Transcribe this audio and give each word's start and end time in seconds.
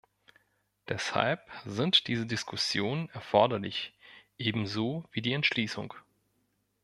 Deshalb 0.89 1.41
sind 1.63 2.07
diese 2.07 2.25
Diskussionen 2.25 3.07
erforderlich, 3.09 3.93
ebenso 4.39 5.03
wie 5.11 5.21
die 5.21 5.33
Entschließung. 5.33 5.93